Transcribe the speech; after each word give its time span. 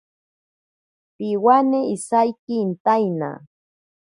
Piwane 1.17 1.79
isaiki 1.95 2.55
intaina. 2.63 3.29